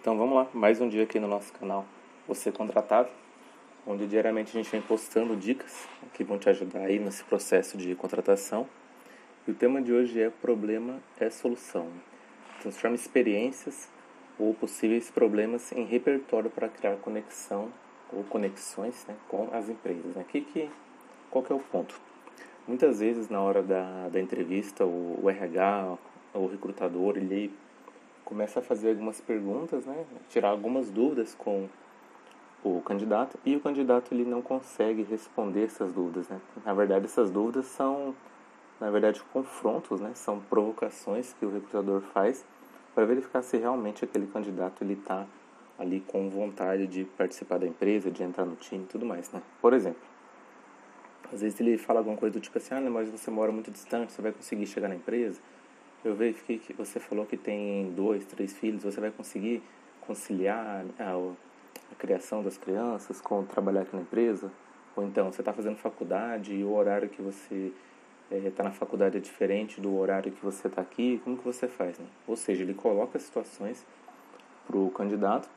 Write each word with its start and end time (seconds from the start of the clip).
Então 0.00 0.16
vamos 0.16 0.34
lá, 0.34 0.48
mais 0.54 0.80
um 0.80 0.88
dia 0.88 1.02
aqui 1.02 1.20
no 1.20 1.28
nosso 1.28 1.52
canal 1.52 1.84
Você 2.26 2.50
Contratável, 2.50 3.12
onde 3.86 4.06
diariamente 4.06 4.48
a 4.48 4.62
gente 4.62 4.72
vem 4.72 4.80
postando 4.80 5.36
dicas 5.36 5.86
que 6.14 6.24
vão 6.24 6.38
te 6.38 6.48
ajudar 6.48 6.86
aí 6.86 6.98
nesse 6.98 7.22
processo 7.22 7.76
de 7.76 7.94
contratação. 7.94 8.66
E 9.46 9.50
o 9.50 9.54
tema 9.54 9.82
de 9.82 9.92
hoje 9.92 10.18
é 10.18 10.30
problema 10.30 10.98
é 11.18 11.28
solução. 11.28 11.86
Transforma 12.62 12.96
experiências 12.96 13.90
ou 14.38 14.54
possíveis 14.54 15.10
problemas 15.10 15.70
em 15.70 15.84
repertório 15.84 16.48
para 16.48 16.70
criar 16.70 16.96
conexão 16.96 17.70
ou 18.10 18.24
conexões 18.24 19.04
né, 19.06 19.14
com 19.28 19.50
as 19.52 19.68
empresas. 19.68 20.16
Né? 20.16 20.24
Que, 20.26 20.40
que, 20.40 20.70
qual 21.30 21.44
que 21.44 21.52
é 21.52 21.54
o 21.54 21.60
ponto? 21.60 22.00
Muitas 22.66 23.00
vezes 23.00 23.28
na 23.28 23.42
hora 23.42 23.62
da, 23.62 24.08
da 24.08 24.18
entrevista 24.18 24.82
o, 24.82 25.20
o 25.22 25.28
RH, 25.28 25.98
o 26.32 26.46
recrutador, 26.46 27.18
ele 27.18 27.52
começa 28.24 28.60
a 28.60 28.62
fazer 28.62 28.90
algumas 28.90 29.20
perguntas, 29.20 29.84
né, 29.84 30.04
tirar 30.28 30.50
algumas 30.50 30.90
dúvidas 30.90 31.34
com 31.34 31.68
o 32.62 32.80
candidato 32.82 33.38
e 33.44 33.56
o 33.56 33.60
candidato 33.60 34.12
ele 34.12 34.24
não 34.24 34.42
consegue 34.42 35.02
responder 35.02 35.64
essas 35.64 35.92
dúvidas, 35.92 36.28
né? 36.28 36.40
Na 36.64 36.74
verdade, 36.74 37.06
essas 37.06 37.30
dúvidas 37.30 37.66
são, 37.66 38.14
na 38.78 38.90
verdade, 38.90 39.22
confrontos, 39.32 40.00
né? 40.00 40.12
São 40.14 40.40
provocações 40.40 41.34
que 41.38 41.46
o 41.46 41.50
recrutador 41.50 42.02
faz 42.02 42.44
para 42.94 43.06
verificar 43.06 43.42
se 43.42 43.56
realmente 43.56 44.04
aquele 44.04 44.26
candidato 44.26 44.84
ele 44.84 44.92
está 44.94 45.26
ali 45.78 46.00
com 46.00 46.28
vontade 46.28 46.86
de 46.86 47.04
participar 47.04 47.58
da 47.58 47.66
empresa, 47.66 48.10
de 48.10 48.22
entrar 48.22 48.44
no 48.44 48.56
time, 48.56 48.84
tudo 48.84 49.06
mais, 49.06 49.32
né? 49.32 49.42
Por 49.62 49.72
exemplo, 49.72 50.02
às 51.32 51.40
vezes 51.40 51.58
ele 51.60 51.78
fala 51.78 52.00
alguma 52.00 52.16
coisa 52.16 52.34
do 52.34 52.40
tipo 52.40 52.58
assim, 52.58 52.74
ah, 52.74 52.80
mas 52.90 53.08
você 53.08 53.30
mora 53.30 53.50
muito 53.50 53.70
distante, 53.70 54.12
você 54.12 54.20
vai 54.20 54.32
conseguir 54.32 54.66
chegar 54.66 54.88
na 54.88 54.96
empresa? 54.96 55.40
Eu 56.02 56.14
verifiquei 56.14 56.58
que 56.58 56.72
você 56.72 56.98
falou 56.98 57.26
que 57.26 57.36
tem 57.36 57.92
dois, 57.92 58.24
três 58.24 58.54
filhos. 58.54 58.82
Você 58.82 59.00
vai 59.00 59.10
conseguir 59.10 59.62
conciliar 60.00 60.84
a, 60.98 61.32
a 61.92 61.94
criação 61.98 62.42
das 62.42 62.56
crianças 62.56 63.20
com 63.20 63.44
trabalhar 63.44 63.82
aqui 63.82 63.94
na 63.94 64.02
empresa? 64.02 64.50
Ou 64.96 65.04
então 65.04 65.30
você 65.30 65.42
está 65.42 65.52
fazendo 65.52 65.76
faculdade 65.76 66.54
e 66.54 66.64
o 66.64 66.72
horário 66.72 67.08
que 67.08 67.20
você 67.20 67.72
está 68.30 68.62
eh, 68.62 68.66
é, 68.66 68.68
na 68.68 68.70
faculdade 68.70 69.18
é 69.18 69.20
diferente 69.20 69.80
do 69.80 69.94
horário 69.96 70.32
que 70.32 70.42
você 70.42 70.68
está 70.68 70.80
aqui? 70.80 71.20
Como 71.22 71.36
que 71.36 71.44
você 71.44 71.68
faz? 71.68 71.98
Né? 71.98 72.06
Ou 72.26 72.34
seja, 72.34 72.62
ele 72.62 72.74
coloca 72.74 73.18
situações 73.18 73.84
para 74.66 74.78
o 74.78 74.90
candidato 74.90 75.48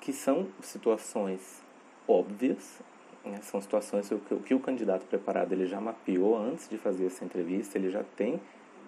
que 0.00 0.12
são 0.12 0.48
situações 0.62 1.62
óbvias, 2.08 2.80
né? 3.24 3.38
são 3.42 3.60
situações 3.60 4.08
que, 4.08 4.36
que 4.36 4.54
o 4.54 4.60
candidato 4.60 5.06
preparado 5.06 5.52
ele 5.52 5.66
já 5.66 5.80
mapeou 5.80 6.36
antes 6.36 6.68
de 6.68 6.76
fazer 6.76 7.06
essa 7.06 7.24
entrevista, 7.24 7.78
ele 7.78 7.90
já 7.90 8.02
tem 8.16 8.40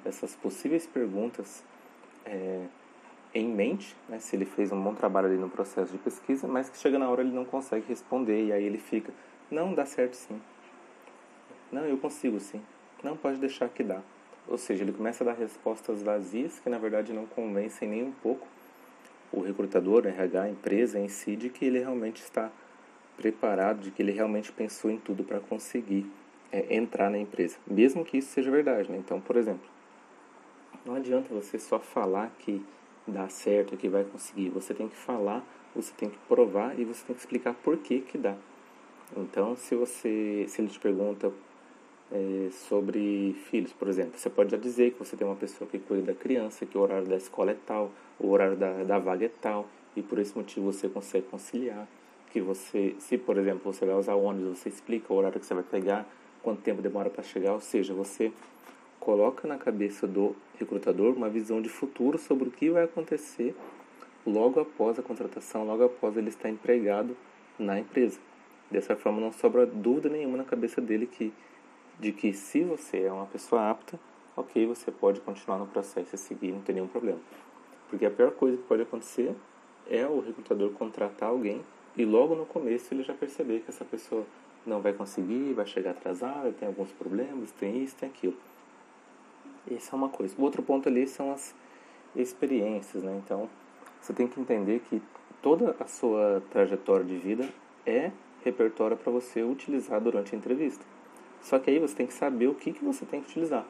essas 0.04 0.34
possíveis 0.34 0.86
perguntas 0.86 1.62
é, 2.24 2.64
em 3.34 3.48
mente, 3.48 3.96
né, 4.08 4.18
se 4.18 4.36
ele 4.36 4.44
fez 4.44 4.70
um 4.72 4.80
bom 4.80 4.94
trabalho 4.94 5.28
ali 5.28 5.36
no 5.36 5.48
processo 5.48 5.92
de 5.92 5.98
pesquisa, 5.98 6.46
mas 6.46 6.68
que 6.68 6.76
chega 6.76 6.98
na 6.98 7.08
hora 7.08 7.22
ele 7.22 7.32
não 7.32 7.44
consegue 7.44 7.86
responder 7.88 8.46
e 8.46 8.52
aí 8.52 8.64
ele 8.64 8.78
fica, 8.78 9.12
não, 9.50 9.74
dá 9.74 9.86
certo 9.86 10.14
sim. 10.14 10.40
Não, 11.70 11.84
eu 11.86 11.96
consigo 11.96 12.38
sim. 12.38 12.60
Não, 13.02 13.16
pode 13.16 13.38
deixar 13.38 13.68
que 13.68 13.82
dá. 13.82 14.00
Ou 14.46 14.58
seja, 14.58 14.84
ele 14.84 14.92
começa 14.92 15.24
a 15.24 15.26
dar 15.26 15.34
respostas 15.34 16.02
vazias 16.02 16.58
que 16.58 16.68
na 16.68 16.78
verdade 16.78 17.12
não 17.12 17.26
convencem 17.26 17.88
nem 17.88 18.02
um 18.02 18.12
pouco 18.12 18.46
o 19.32 19.40
recrutador, 19.40 20.04
o 20.04 20.08
RH, 20.08 20.42
a 20.42 20.50
empresa 20.50 20.98
em 20.98 21.08
si, 21.08 21.34
de 21.34 21.48
que 21.48 21.64
ele 21.64 21.78
realmente 21.78 22.22
está 22.22 22.50
preparado, 23.16 23.80
de 23.80 23.90
que 23.90 24.02
ele 24.02 24.12
realmente 24.12 24.52
pensou 24.52 24.90
em 24.90 24.98
tudo 24.98 25.24
para 25.24 25.40
conseguir 25.40 26.06
é, 26.50 26.76
entrar 26.76 27.10
na 27.10 27.18
empresa, 27.18 27.56
mesmo 27.66 28.04
que 28.04 28.18
isso 28.18 28.28
seja 28.28 28.50
verdade. 28.50 28.90
Né? 28.90 28.98
Então, 28.98 29.20
por 29.20 29.36
exemplo, 29.36 29.66
não 30.84 30.94
adianta 30.96 31.32
você 31.32 31.58
só 31.58 31.78
falar 31.78 32.30
que 32.38 32.64
dá 33.06 33.28
certo, 33.28 33.76
que 33.76 33.88
vai 33.88 34.04
conseguir. 34.04 34.48
Você 34.50 34.74
tem 34.74 34.88
que 34.88 34.96
falar, 34.96 35.44
você 35.74 35.92
tem 35.96 36.10
que 36.10 36.18
provar 36.28 36.78
e 36.78 36.84
você 36.84 37.04
tem 37.06 37.14
que 37.14 37.20
explicar 37.20 37.54
por 37.54 37.76
que 37.78 38.00
que 38.00 38.18
dá. 38.18 38.36
Então, 39.16 39.56
se 39.56 39.74
você, 39.74 40.46
se 40.48 40.60
ele 40.60 40.68
te 40.68 40.80
pergunta 40.80 41.32
é, 42.10 42.48
sobre 42.50 43.34
filhos, 43.50 43.72
por 43.72 43.88
exemplo, 43.88 44.18
você 44.18 44.30
pode 44.30 44.50
já 44.50 44.56
dizer 44.56 44.92
que 44.92 44.98
você 44.98 45.16
tem 45.16 45.26
uma 45.26 45.36
pessoa 45.36 45.68
que 45.68 45.78
cuida 45.78 46.12
da 46.12 46.14
criança, 46.14 46.64
que 46.64 46.76
o 46.76 46.80
horário 46.80 47.06
da 47.06 47.16
escola 47.16 47.50
é 47.50 47.56
tal, 47.66 47.90
o 48.18 48.30
horário 48.30 48.56
da, 48.56 48.82
da 48.84 48.98
vaga 48.98 49.26
é 49.26 49.30
tal, 49.40 49.66
e 49.94 50.02
por 50.02 50.18
esse 50.18 50.36
motivo 50.36 50.72
você 50.72 50.88
consegue 50.88 51.26
conciliar. 51.26 51.86
Que 52.30 52.40
você, 52.40 52.96
se 52.98 53.18
por 53.18 53.36
exemplo 53.36 53.72
você 53.72 53.84
vai 53.84 53.94
usar 53.94 54.14
ônibus, 54.14 54.58
você 54.58 54.70
explica 54.70 55.12
o 55.12 55.16
horário 55.16 55.38
que 55.38 55.44
você 55.44 55.52
vai 55.54 55.62
pegar, 55.62 56.06
quanto 56.42 56.62
tempo 56.62 56.80
demora 56.80 57.10
para 57.10 57.22
chegar, 57.22 57.52
ou 57.52 57.60
seja, 57.60 57.92
você 57.92 58.32
coloca 59.02 59.48
na 59.48 59.58
cabeça 59.58 60.06
do 60.06 60.36
recrutador 60.60 61.12
uma 61.16 61.28
visão 61.28 61.60
de 61.60 61.68
futuro 61.68 62.16
sobre 62.16 62.48
o 62.48 62.52
que 62.52 62.70
vai 62.70 62.84
acontecer 62.84 63.52
logo 64.24 64.60
após 64.60 64.96
a 64.96 65.02
contratação, 65.02 65.66
logo 65.66 65.82
após 65.82 66.16
ele 66.16 66.28
estar 66.28 66.48
empregado 66.48 67.16
na 67.58 67.80
empresa. 67.80 68.20
Dessa 68.70 68.94
forma 68.94 69.20
não 69.20 69.32
sobra 69.32 69.66
dúvida 69.66 70.08
nenhuma 70.08 70.36
na 70.36 70.44
cabeça 70.44 70.80
dele 70.80 71.06
que 71.06 71.32
de 71.98 72.12
que 72.12 72.32
se 72.32 72.62
você 72.62 73.02
é 73.02 73.12
uma 73.12 73.26
pessoa 73.26 73.68
apta, 73.70 73.98
ok, 74.36 74.66
você 74.66 74.92
pode 74.92 75.20
continuar 75.20 75.58
no 75.58 75.66
processo 75.66 76.14
e 76.14 76.18
seguir, 76.18 76.52
não 76.52 76.60
tem 76.60 76.76
nenhum 76.76 76.86
problema. 76.86 77.18
Porque 77.90 78.06
a 78.06 78.10
pior 78.10 78.30
coisa 78.30 78.56
que 78.56 78.62
pode 78.62 78.82
acontecer 78.82 79.34
é 79.90 80.06
o 80.06 80.20
recrutador 80.20 80.70
contratar 80.70 81.28
alguém 81.28 81.60
e 81.96 82.04
logo 82.04 82.36
no 82.36 82.46
começo 82.46 82.94
ele 82.94 83.02
já 83.02 83.14
perceber 83.14 83.60
que 83.60 83.70
essa 83.70 83.84
pessoa 83.84 84.24
não 84.64 84.80
vai 84.80 84.92
conseguir, 84.92 85.52
vai 85.54 85.66
chegar 85.66 85.90
atrasada, 85.90 86.52
tem 86.52 86.68
alguns 86.68 86.92
problemas, 86.92 87.50
tem 87.50 87.82
isso, 87.82 87.96
tem 87.96 88.08
aquilo. 88.08 88.36
Isso 89.70 89.94
é 89.94 89.96
uma 89.96 90.08
coisa. 90.08 90.34
O 90.38 90.42
outro 90.42 90.62
ponto 90.62 90.88
ali 90.88 91.06
são 91.06 91.32
as 91.32 91.54
experiências, 92.14 93.02
né? 93.02 93.20
Então, 93.24 93.48
você 94.00 94.12
tem 94.12 94.26
que 94.26 94.40
entender 94.40 94.80
que 94.88 95.00
toda 95.40 95.76
a 95.78 95.86
sua 95.86 96.42
trajetória 96.50 97.04
de 97.04 97.16
vida 97.16 97.48
é 97.86 98.10
repertório 98.44 98.96
para 98.96 99.12
você 99.12 99.42
utilizar 99.42 100.00
durante 100.00 100.34
a 100.34 100.38
entrevista. 100.38 100.84
Só 101.40 101.58
que 101.58 101.70
aí 101.70 101.78
você 101.78 101.94
tem 101.94 102.06
que 102.06 102.14
saber 102.14 102.48
o 102.48 102.54
que, 102.54 102.72
que 102.72 102.84
você 102.84 103.04
tem 103.04 103.20
que 103.20 103.30
utilizar. 103.30 103.64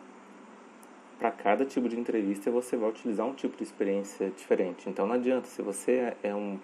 Para 1.18 1.30
cada 1.30 1.64
tipo 1.64 1.88
de 1.88 1.98
entrevista 1.98 2.50
você 2.50 2.76
vai 2.76 2.90
utilizar 2.90 3.26
um 3.26 3.34
tipo 3.34 3.56
de 3.56 3.62
experiência 3.62 4.30
diferente. 4.30 4.88
Então 4.88 5.06
não 5.06 5.14
adianta, 5.14 5.46
se 5.46 5.62
você 5.62 6.14
é 6.22 6.34
um 6.34 6.58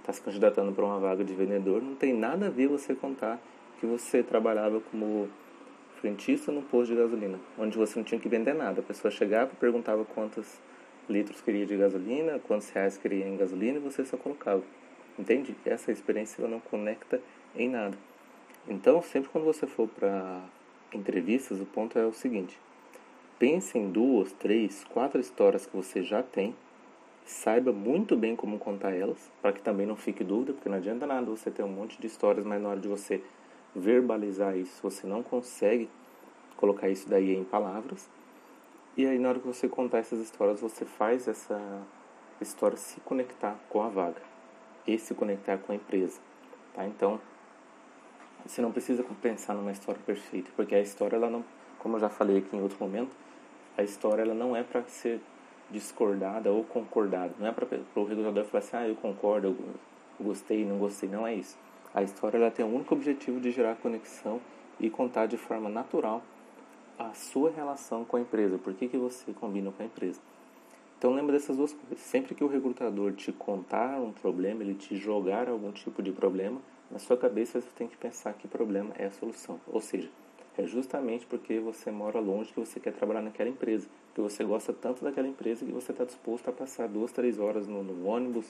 está 0.00 0.12
se 0.12 0.20
candidatando 0.20 0.72
para 0.72 0.84
uma 0.84 0.98
vaga 0.98 1.22
de 1.22 1.32
vendedor, 1.32 1.80
não 1.80 1.94
tem 1.94 2.12
nada 2.12 2.48
a 2.48 2.50
ver 2.50 2.66
você 2.66 2.92
contar 2.92 3.40
que 3.78 3.86
você 3.86 4.22
trabalhava 4.22 4.80
como 4.90 5.28
frentista 6.02 6.50
no 6.50 6.62
posto 6.62 6.92
de 6.92 7.00
gasolina, 7.00 7.38
onde 7.56 7.78
você 7.78 7.96
não 7.96 8.04
tinha 8.04 8.20
que 8.20 8.28
vender 8.28 8.52
nada. 8.52 8.80
A 8.80 8.82
pessoa 8.82 9.10
chegava, 9.10 9.52
perguntava 9.54 10.04
quantos 10.04 10.60
litros 11.08 11.40
queria 11.40 11.64
de 11.64 11.76
gasolina, 11.76 12.40
quantos 12.40 12.68
reais 12.70 12.98
queria 12.98 13.26
em 13.26 13.36
gasolina 13.36 13.78
e 13.78 13.80
você 13.80 14.04
só 14.04 14.16
colocava. 14.16 14.62
Entende? 15.16 15.54
Essa 15.64 15.92
experiência 15.92 16.42
ela 16.42 16.50
não 16.50 16.58
conecta 16.58 17.20
em 17.54 17.68
nada. 17.68 17.96
Então, 18.68 19.00
sempre 19.00 19.30
quando 19.30 19.44
você 19.44 19.64
for 19.64 19.88
para 19.88 20.42
entrevistas, 20.92 21.60
o 21.60 21.66
ponto 21.66 21.96
é 21.96 22.04
o 22.04 22.12
seguinte: 22.12 22.58
pense 23.38 23.78
em 23.78 23.88
duas, 23.88 24.32
três, 24.32 24.84
quatro 24.92 25.20
histórias 25.20 25.66
que 25.66 25.76
você 25.76 26.02
já 26.02 26.20
tem, 26.20 26.54
saiba 27.24 27.72
muito 27.72 28.16
bem 28.16 28.34
como 28.34 28.58
contar 28.58 28.92
elas, 28.92 29.30
para 29.40 29.52
que 29.52 29.62
também 29.62 29.86
não 29.86 29.96
fique 29.96 30.24
dúvida, 30.24 30.52
porque 30.52 30.68
não 30.68 30.78
adianta 30.78 31.06
nada 31.06 31.30
você 31.30 31.48
ter 31.48 31.62
um 31.62 31.68
monte 31.68 32.00
de 32.00 32.08
histórias, 32.08 32.44
mas 32.44 32.60
na 32.60 32.70
hora 32.70 32.80
de 32.80 32.88
você 32.88 33.22
verbalizar 33.74 34.56
isso, 34.56 34.82
você 34.82 35.06
não 35.06 35.22
consegue 35.22 35.88
colocar 36.56 36.88
isso 36.88 37.08
daí 37.08 37.34
em 37.34 37.44
palavras. 37.44 38.08
E 38.96 39.06
aí 39.06 39.18
na 39.18 39.30
hora 39.30 39.40
que 39.40 39.46
você 39.46 39.68
contar 39.68 39.98
essas 39.98 40.20
histórias, 40.20 40.60
você 40.60 40.84
faz 40.84 41.26
essa 41.26 41.60
história 42.40 42.76
se 42.76 43.00
conectar 43.00 43.56
com 43.68 43.82
a 43.82 43.88
vaga 43.88 44.20
e 44.86 44.98
se 44.98 45.14
conectar 45.14 45.58
com 45.58 45.72
a 45.72 45.74
empresa, 45.74 46.20
tá? 46.74 46.86
Então, 46.86 47.20
você 48.44 48.60
não 48.60 48.72
precisa 48.72 49.04
pensar 49.22 49.54
numa 49.54 49.70
história 49.70 50.00
perfeita, 50.04 50.50
porque 50.56 50.74
a 50.74 50.80
história 50.80 51.16
ela 51.16 51.30
não, 51.30 51.44
como 51.78 51.96
eu 51.96 52.00
já 52.00 52.08
falei 52.08 52.38
aqui 52.38 52.56
em 52.56 52.60
outro 52.60 52.76
momento, 52.80 53.14
a 53.76 53.82
história 53.82 54.22
ela 54.22 54.34
não 54.34 54.56
é 54.56 54.62
para 54.62 54.82
ser 54.84 55.20
discordada 55.70 56.50
ou 56.50 56.62
concordada. 56.64 57.32
Não 57.38 57.46
é 57.46 57.52
para 57.52 57.66
o 57.94 58.04
regulador 58.04 58.44
falar 58.44 58.58
assim, 58.58 58.76
ah, 58.76 58.86
eu 58.86 58.94
concordo, 58.96 59.48
eu 59.48 59.56
gostei, 60.24 60.64
não 60.64 60.78
gostei. 60.78 61.08
Não 61.08 61.26
é 61.26 61.34
isso. 61.34 61.56
A 61.94 62.02
história 62.02 62.38
ela 62.38 62.50
tem 62.50 62.64
o 62.64 62.74
único 62.74 62.94
objetivo 62.94 63.38
de 63.38 63.50
gerar 63.50 63.76
conexão 63.76 64.40
e 64.80 64.88
contar 64.88 65.26
de 65.26 65.36
forma 65.36 65.68
natural 65.68 66.22
a 66.98 67.12
sua 67.12 67.50
relação 67.50 68.04
com 68.04 68.16
a 68.16 68.20
empresa. 68.20 68.56
Por 68.56 68.72
que, 68.72 68.88
que 68.88 68.96
você 68.96 69.32
combina 69.32 69.70
com 69.70 69.82
a 69.82 69.86
empresa? 69.86 70.20
Então 70.98 71.12
lembra 71.12 71.32
dessas 71.32 71.56
duas 71.56 71.72
coisas. 71.72 71.98
Sempre 71.98 72.34
que 72.34 72.42
o 72.42 72.46
recrutador 72.46 73.12
te 73.12 73.30
contar 73.30 74.00
um 74.00 74.12
problema, 74.12 74.62
ele 74.62 74.74
te 74.74 74.96
jogar 74.96 75.48
algum 75.48 75.70
tipo 75.70 76.02
de 76.02 76.12
problema, 76.12 76.60
na 76.90 76.98
sua 76.98 77.16
cabeça 77.16 77.60
você 77.60 77.68
tem 77.74 77.88
que 77.88 77.96
pensar 77.96 78.32
que 78.34 78.48
problema 78.48 78.94
é 78.96 79.06
a 79.06 79.10
solução. 79.10 79.60
Ou 79.66 79.80
seja, 79.80 80.08
é 80.56 80.64
justamente 80.64 81.26
porque 81.26 81.58
você 81.58 81.90
mora 81.90 82.20
longe 82.20 82.52
que 82.52 82.60
você 82.60 82.78
quer 82.78 82.92
trabalhar 82.92 83.20
naquela 83.20 83.50
empresa, 83.50 83.88
que 84.14 84.20
você 84.20 84.44
gosta 84.44 84.72
tanto 84.72 85.04
daquela 85.04 85.28
empresa 85.28 85.64
que 85.64 85.72
você 85.72 85.92
está 85.92 86.04
disposto 86.04 86.48
a 86.48 86.52
passar 86.52 86.88
duas, 86.88 87.12
três 87.12 87.38
horas 87.38 87.66
no, 87.66 87.82
no 87.82 88.06
ônibus 88.06 88.46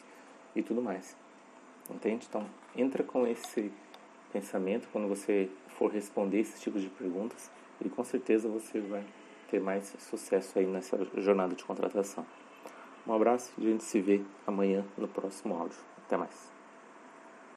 e 0.54 0.62
tudo 0.62 0.82
mais. 0.82 1.16
Entende? 1.92 2.26
Então, 2.28 2.46
entra 2.76 3.02
com 3.02 3.26
esse 3.26 3.70
pensamento 4.32 4.88
quando 4.92 5.08
você 5.08 5.48
for 5.78 5.90
responder 5.90 6.40
esses 6.40 6.60
tipos 6.60 6.82
de 6.82 6.88
perguntas 6.88 7.50
e 7.84 7.88
com 7.88 8.02
certeza 8.02 8.48
você 8.48 8.80
vai 8.80 9.04
ter 9.50 9.60
mais 9.60 9.94
sucesso 9.98 10.58
aí 10.58 10.66
nessa 10.66 10.98
jornada 11.16 11.54
de 11.54 11.64
contratação. 11.64 12.24
Um 13.06 13.12
abraço 13.12 13.52
e 13.58 13.66
a 13.66 13.70
gente 13.70 13.84
se 13.84 14.00
vê 14.00 14.22
amanhã 14.46 14.84
no 14.96 15.08
próximo 15.08 15.54
áudio. 15.54 15.78
Até 16.06 16.16
mais. 16.16 16.51